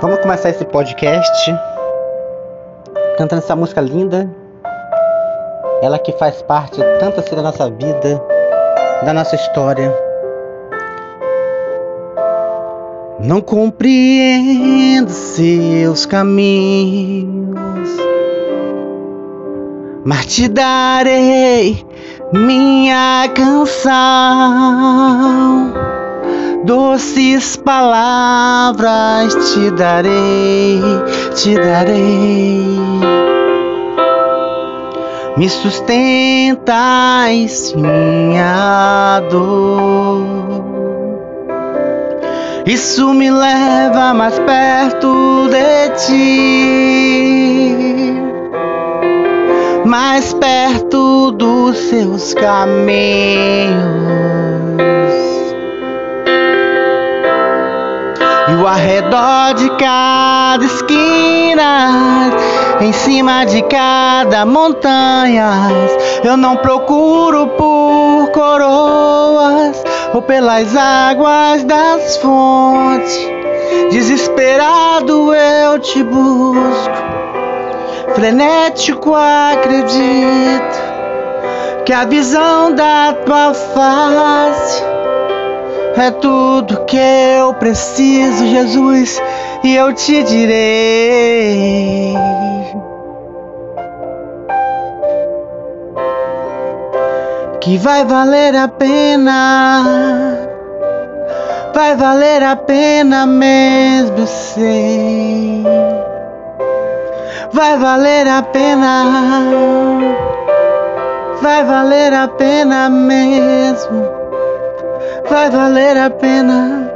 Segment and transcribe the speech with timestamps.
[0.00, 1.54] Vamos começar esse podcast
[3.18, 4.34] cantando essa música linda.
[5.82, 8.18] Ela que faz parte tanto assim da nossa vida,
[9.04, 9.94] da nossa história.
[13.18, 17.90] Não compreendo seus caminhos,
[20.02, 21.86] mas te darei
[22.32, 23.90] minha canção.
[26.64, 30.82] Doces palavras te darei,
[31.34, 32.68] te darei.
[35.38, 36.64] Me sustentas
[37.74, 40.40] minha dor.
[42.66, 46.92] Isso me leva mais perto de ti,
[49.86, 53.00] mais perto dos seus caminhos.
[58.48, 62.30] E o arredor de cada esquina,
[62.80, 65.52] em cima de cada montanha,
[66.24, 69.82] eu não procuro por coroas
[70.14, 73.28] ou pelas águas das fontes.
[73.90, 76.96] Desesperado eu te busco,
[78.14, 80.90] frenético acredito
[81.84, 84.89] que a visão da tua face
[85.96, 89.20] é tudo que eu preciso, Jesus,
[89.64, 92.14] e eu te direi.
[97.60, 100.38] Que vai valer a pena,
[101.74, 105.64] vai valer a pena mesmo, sei.
[107.52, 109.04] Vai valer a pena,
[111.42, 114.19] vai valer a pena mesmo
[115.30, 116.90] vai valer a pena.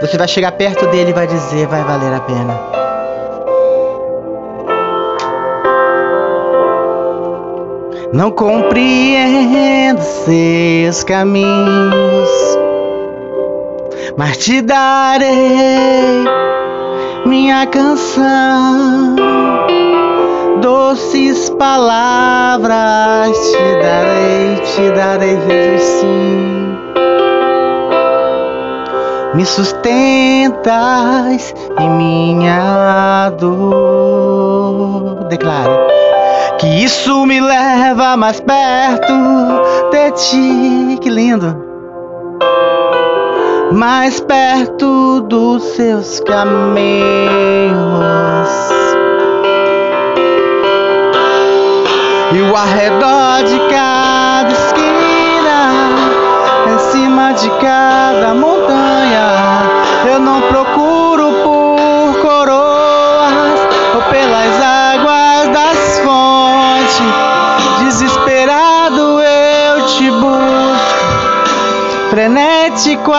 [0.00, 2.60] Você vai chegar perto dele e vai dizer: vai valer a pena.
[8.12, 12.28] Não compreendo seus caminhos,
[14.18, 16.26] mas te darei
[17.24, 19.16] minha canção,
[20.60, 26.61] doces palavras te darei, te darei, Jesus, sim
[29.34, 30.64] me sustentas
[31.78, 35.24] em minha dor.
[35.28, 35.70] Declare
[36.58, 39.12] que isso me leva mais perto
[39.90, 40.98] de ti.
[41.00, 41.56] Que lindo!
[43.72, 46.82] Mais perto dos seus caminhos.
[52.34, 55.72] E o arredor de cada esquina,
[56.72, 58.51] em cima de cada montanha,
[72.12, 73.10] frenético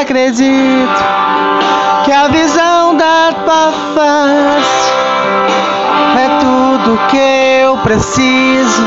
[0.00, 1.04] acredito
[2.06, 4.90] que a visão da tua face
[6.16, 7.18] é tudo que
[7.62, 8.82] eu preciso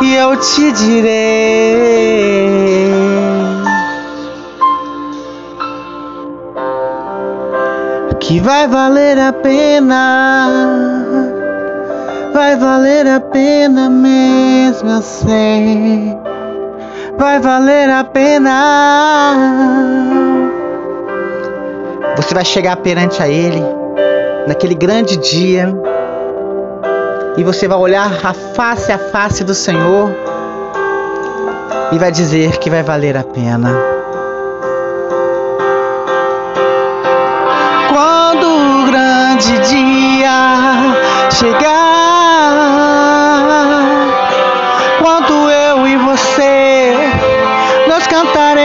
[0.00, 1.92] e eu te direi.
[8.18, 10.48] que vai valer a pena,
[12.32, 16.16] vai valer a pena mesmo, eu sei,
[17.22, 19.36] vai valer a pena.
[22.16, 23.62] Você vai chegar perante a Ele
[24.48, 25.72] naquele grande dia
[27.36, 30.10] e você vai olhar a face a face do Senhor
[31.92, 33.70] e vai dizer que vai valer a pena.
[38.90, 41.81] grande dia chegar.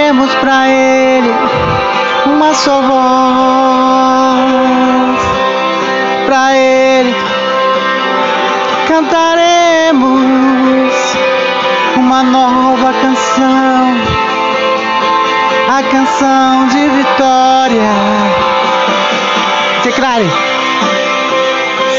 [0.08, 1.34] Cantaremos para Ele
[2.28, 2.92] uma só voz
[6.26, 7.14] para Ele
[8.88, 10.22] cantaremos
[11.98, 13.98] uma nova canção,
[15.68, 17.92] a canção de vitória.
[19.84, 20.32] Declare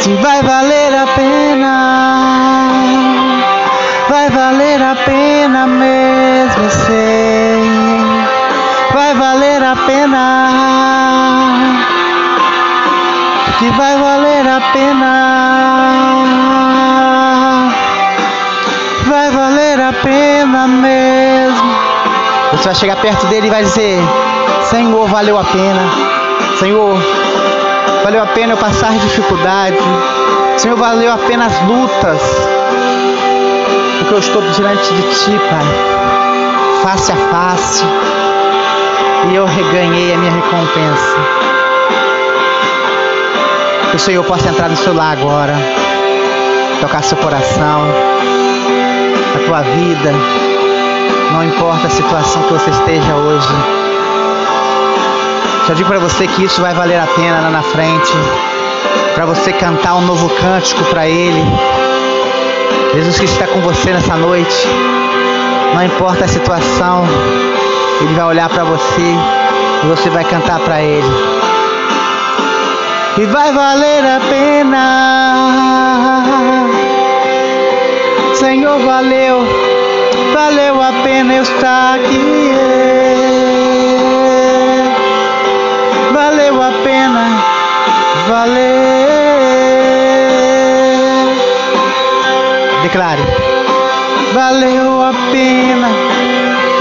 [0.00, 2.70] se vai valer a pena,
[4.08, 6.70] vai valer a pena mesmo, eu
[9.88, 10.50] pena,
[13.58, 15.12] que vai valer a pena,
[19.06, 21.78] vai valer a pena mesmo.
[22.52, 23.98] Você vai chegar perto dele e vai dizer:
[24.68, 25.80] Senhor, valeu a pena,
[26.58, 26.98] Senhor
[28.04, 29.78] valeu a pena eu passar dificuldade,
[30.58, 32.20] Senhor, valeu a pena as lutas,
[33.98, 37.84] porque eu estou diante de Ti, Pai, face a face,
[39.26, 41.16] e eu reganhei a minha recompensa.
[43.90, 45.54] Que o Senhor possa entrar no seu lar agora,
[46.80, 47.82] tocar seu coração,
[49.34, 50.12] a tua vida,
[51.32, 53.48] não importa a situação que você esteja hoje.
[55.66, 58.12] Já digo para você que isso vai valer a pena lá na frente,
[59.14, 61.44] para você cantar um novo cântico para Ele.
[62.94, 64.66] Jesus Cristo está com você nessa noite.
[65.74, 67.04] Não importa a situação,
[68.00, 69.14] Ele vai olhar para você
[69.82, 71.38] e você vai cantar para Ele.
[73.18, 75.18] E vai valer a pena.
[78.34, 79.44] Senhor, valeu,
[80.32, 82.52] valeu a pena eu estar aqui.
[86.12, 87.42] Valeu a pena,
[88.28, 88.78] valeu.
[92.82, 93.22] Declare,
[94.32, 96.07] valeu a pena.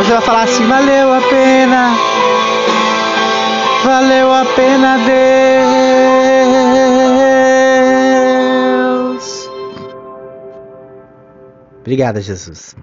[0.07, 1.93] Você vai falar assim: valeu a pena,
[3.83, 4.97] valeu a pena,
[9.09, 9.49] Deus.
[11.81, 12.73] Obrigada, Jesus.